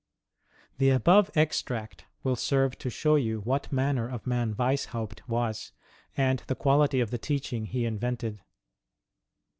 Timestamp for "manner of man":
3.71-4.55